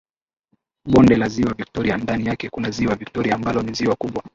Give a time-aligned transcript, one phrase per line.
[0.83, 4.23] Bonde la Ziwa Victoria ndani yake kuna Ziwa Victoria ambalo ni ziwa kubwa